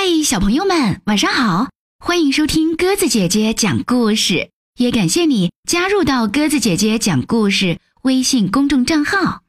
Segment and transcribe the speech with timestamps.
[0.00, 1.70] 嗨，小朋友们，晚上好！
[1.98, 9.42] 欢迎收听鸽子姐姐讲故事，也感谢你加入到鸽子姐姐讲故事微信公众账号。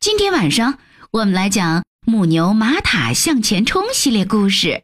[0.00, 0.80] 今天晚上
[1.12, 4.68] 我们来讲母牛玛塔向前冲系列故事，《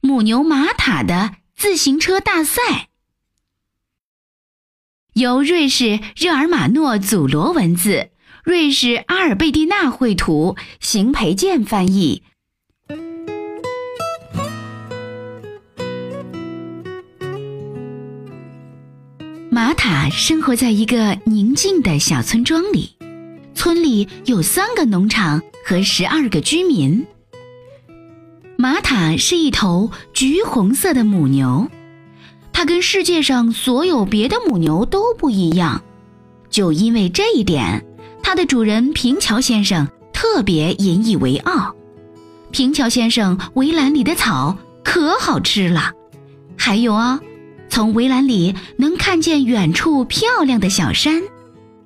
[0.00, 2.62] 母牛玛塔的自行车大赛》，
[5.14, 8.10] 由瑞士热尔马诺祖罗文字，
[8.44, 12.22] 瑞士阿尔贝蒂娜绘图，邢培建翻译。
[19.54, 22.96] 玛塔生活在一个宁静的小村庄里，
[23.54, 27.06] 村里有三个农场和十二个居民。
[28.56, 31.70] 玛塔是一头橘红色的母牛，
[32.52, 35.80] 它跟世界上所有别的母牛都不一样。
[36.50, 37.86] 就因为这一点，
[38.24, 41.72] 它的主人平桥先生特别引以为傲。
[42.50, 45.92] 平桥先生围栏里的草可好吃了，
[46.56, 47.20] 还有啊。
[47.74, 51.20] 从围栏里能看见远处漂亮的小山，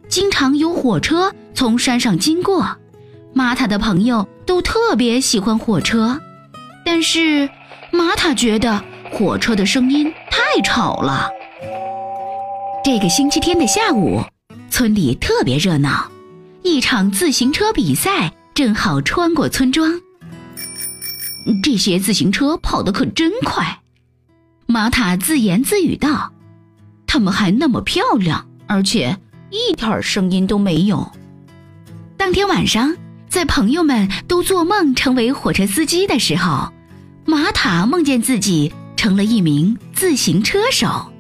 [0.07, 2.77] 经常有火车从山上经过。
[3.33, 6.21] 玛塔的朋友都特别喜欢火车，
[6.85, 7.49] 但是
[7.91, 11.27] 玛塔觉得火车的声音太吵了。
[12.85, 14.23] 这个星期天的下午，
[14.69, 16.07] 村里特别热闹，
[16.63, 19.99] 一场自行车比赛正好穿过村庄。
[21.65, 23.81] 这些自行车跑得可真快。
[24.71, 26.31] 玛塔自言自语道
[27.09, 29.17] ：“他们还那么漂亮，而且
[29.51, 31.11] 一点声音都没有。”
[32.19, 32.95] 当天晚上，
[33.31, 36.71] 在朋友们都做梦成为火车司机的时候，
[37.25, 41.11] 玛塔梦见自己成了一名自行车手。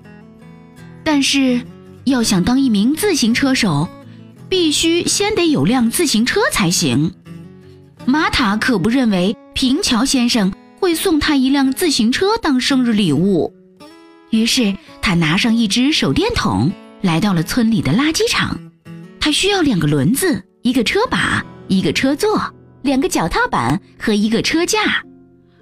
[1.02, 1.62] 但是，
[2.04, 3.88] 要想当一名自行车手，
[4.50, 7.14] 必须先得有辆自行车才行。
[8.04, 10.52] 玛塔可不认为平桥先生。
[10.78, 13.52] 会送他一辆自行车当生日礼物，
[14.30, 16.70] 于是他拿上一只手电筒，
[17.02, 18.58] 来到了村里的垃圾场。
[19.20, 22.40] 他需要两个轮子、一个车把、一个车座、
[22.82, 25.02] 两个脚踏板和一个车架。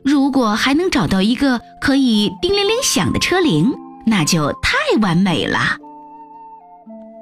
[0.05, 3.75] 如果还能找到一个可以叮铃铃响的车铃，
[4.07, 5.79] 那就太完美了。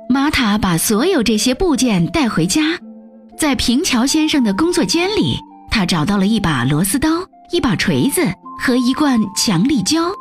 [0.08, 2.78] 玛塔把所有这些部件带回家，
[3.38, 5.38] 在平桥先生的工作间里，
[5.70, 7.08] 他找到了一把螺丝刀。
[7.50, 8.22] 一把锤子
[8.59, 10.12] 和一罐强力胶，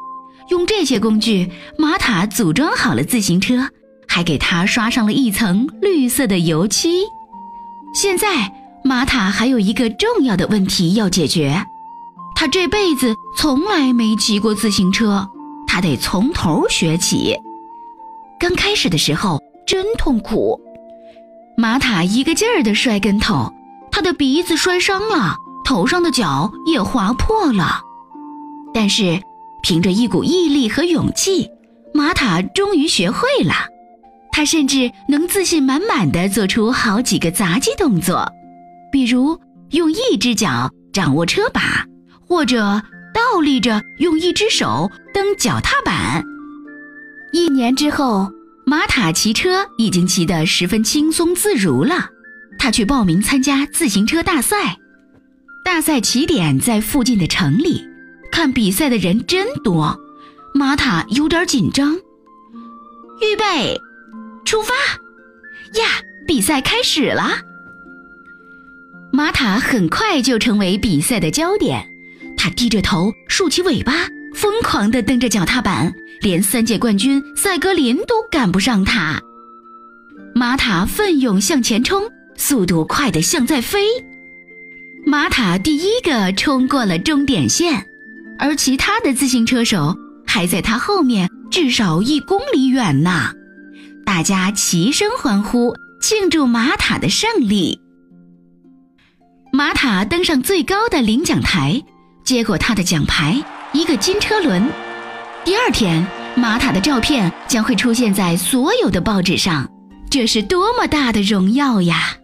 [0.49, 3.67] 用这些工具，玛塔组装好了自行车，
[4.07, 7.03] 还给它刷上了一层绿色的油漆。
[7.93, 8.51] 现在，
[8.83, 11.65] 玛塔还有一个重要的问题要解决，
[12.35, 15.27] 他这辈子从来没骑过自行车，
[15.67, 17.35] 他得从头学起。
[18.39, 20.59] 刚开始的时候真痛苦，
[21.55, 23.53] 玛塔一个劲儿地摔跟头，
[23.89, 25.37] 他的鼻子摔伤了。
[25.63, 27.81] 头上的角也划破了，
[28.73, 29.21] 但是
[29.61, 31.49] 凭着一股毅力和勇气，
[31.93, 33.53] 玛塔终于学会了。
[34.31, 38.27] 他甚至能自信满满的做出好几个杂技动作，
[38.91, 39.39] 比如
[39.71, 41.85] 用一只脚掌握车把，
[42.27, 42.81] 或者
[43.13, 46.23] 倒立着用一只手蹬脚踏板。
[47.31, 48.31] 一年之后，
[48.65, 52.09] 玛塔骑车已经骑得十分轻松自如了。
[52.57, 54.77] 他去报名参加自行车大赛。
[55.63, 57.87] 大赛起点在附近的城里，
[58.31, 59.97] 看比赛的人真多，
[60.53, 61.95] 玛塔有点紧张。
[63.21, 63.79] 预备，
[64.45, 64.73] 出发！
[65.79, 67.37] 呀，比赛开始了。
[69.11, 71.87] 玛塔很快就成为比赛的焦点，
[72.37, 79.19] 他低着头，竖起尾巴，疯狂地蹬着脚踏板，连三届冠军赛格林都赶不上他。
[80.35, 82.03] 玛塔奋勇向前冲，
[82.35, 83.87] 速度快得像在飞。
[85.05, 87.85] 玛塔第一个冲过了终点线，
[88.39, 93.31] 而其他的自行车手还在他后面至少一公里远呢。
[94.05, 97.79] 大家齐声欢呼，庆祝玛塔的胜利。
[99.51, 101.83] 玛塔登上最高的领奖台，
[102.23, 103.43] 接过他的奖牌——
[103.73, 104.67] 一个金车轮。
[105.43, 106.05] 第二天，
[106.35, 109.69] 玛塔的照片将会出现在所有的报纸上，
[110.09, 112.15] 这是多么大的荣耀呀！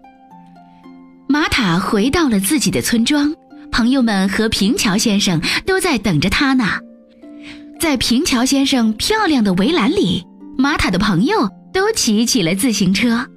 [1.31, 3.35] 玛塔回到了自己的村庄，
[3.71, 6.79] 朋友们和平桥先生都在等着他呢。
[7.79, 10.25] 在平桥先生漂亮的围栏里，
[10.57, 13.27] 玛塔的朋友都骑起了自行车，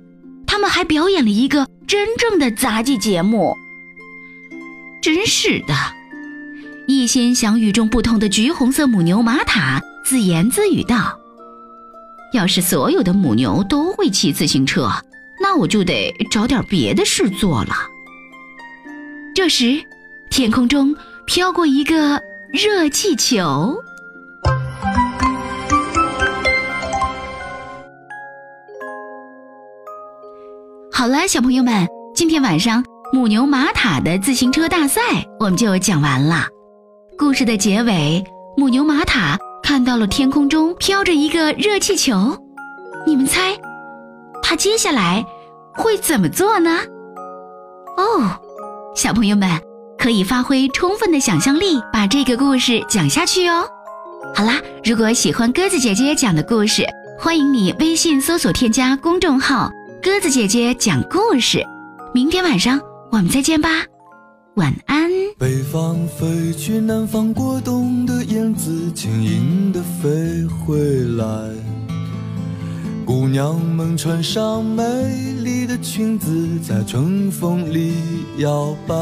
[0.46, 3.54] 他们还表演了一个真正的杂技节目。
[5.02, 5.74] 真是的，
[6.88, 11.18] 一心想与众不同的橘红色母牛玛塔自言自语道
[12.32, 14.90] ：“要是所有的母牛都会骑自行车。”
[15.42, 17.74] 那我就得找点别的事做了。
[19.34, 19.82] 这时，
[20.30, 20.94] 天空中
[21.26, 22.22] 飘过一个
[22.52, 23.76] 热气球。
[30.92, 35.00] 好了，小朋友们，今天晚上母牛玛塔的自行车大赛
[35.40, 36.46] 我们就讲完了。
[37.18, 38.22] 故事的结尾，
[38.56, 42.38] 母牛玛塔看到了天空中飘着一个热气球，
[43.04, 43.58] 你们猜，
[44.42, 45.24] 它接下来
[45.74, 46.78] 会怎么做呢？
[47.96, 48.38] 哦，
[48.94, 49.48] 小朋友们
[49.98, 53.64] 可以发挥充分的想象力，把这个故事讲下去哦。
[54.34, 56.86] 好啦，如果喜欢鸽子姐姐讲的故事，
[57.18, 59.70] 欢迎你微信搜索添加公众号
[60.02, 61.62] “鸽子姐姐讲故事”。
[62.14, 62.80] 明天晚上
[63.10, 63.68] 我们再见吧，
[64.54, 65.10] 晚安。
[65.38, 70.78] 北方飞去南方过冬的燕子，轻盈地飞回
[71.16, 71.81] 来。
[73.12, 74.82] 姑娘们穿上美
[75.44, 77.92] 丽的裙子，在春风里
[78.38, 78.94] 摇摆。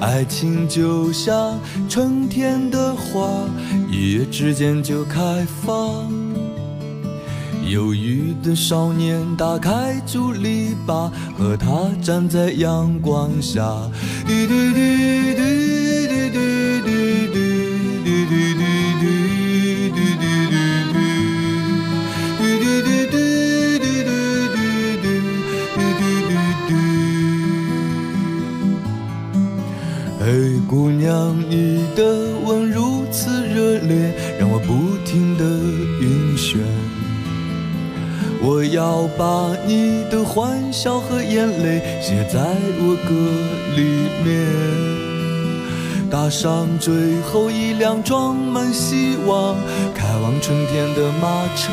[0.00, 3.28] 爱情就像春天的花，
[3.92, 6.10] 一夜之间就开放。
[7.68, 11.68] 忧郁的少年打开竹篱笆，和她
[12.02, 13.62] 站在阳光下。
[14.26, 15.59] 滴滴滴滴
[30.22, 32.04] 嘿姑娘，你的
[32.44, 35.44] 吻如此热烈，让我不停地
[36.02, 36.58] 晕眩。
[38.42, 42.38] 我要把你的欢笑和眼泪写在
[42.78, 43.14] 我歌
[43.74, 43.80] 里
[44.22, 44.46] 面，
[46.10, 49.56] 搭上最后一辆装满希望、
[49.94, 51.72] 开往春天的马车。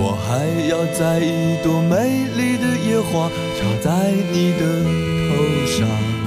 [0.00, 4.84] 我还要摘一朵美丽的野花，插在你的
[5.28, 5.34] 头
[5.66, 6.17] 上。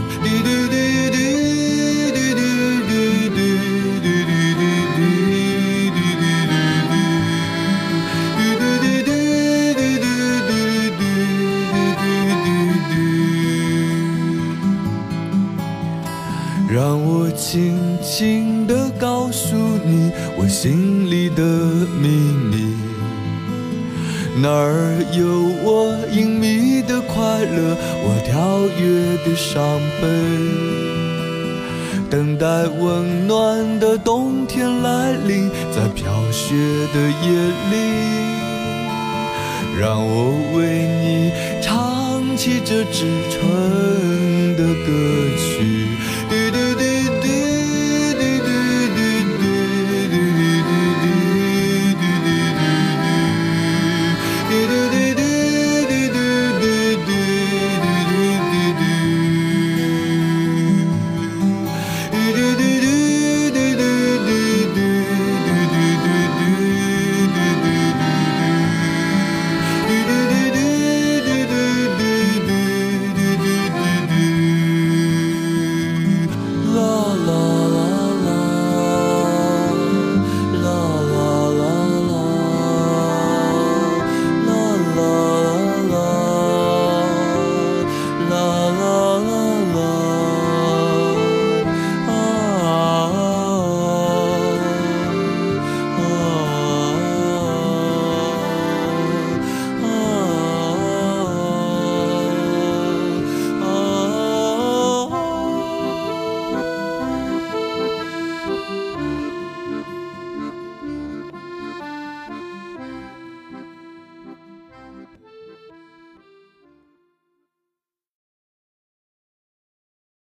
[16.74, 21.44] 让我轻轻地告诉你我心里的
[22.02, 22.08] 秘
[22.50, 22.91] 密，
[24.42, 25.24] 哪儿有
[25.64, 30.08] 我隐秘的快乐，我跳跃的伤悲，
[32.10, 36.56] 等待温暖的冬天来临，在飘雪
[36.92, 37.30] 的夜
[37.70, 37.76] 里，
[39.80, 44.90] 让我为你唱起这支春的歌
[45.38, 45.91] 曲。